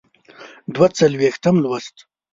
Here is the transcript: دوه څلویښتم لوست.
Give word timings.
دوه 0.73 0.87
څلویښتم 0.97 1.55
لوست. 1.63 1.95